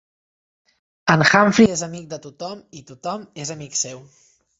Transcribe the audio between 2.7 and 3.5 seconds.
i tothom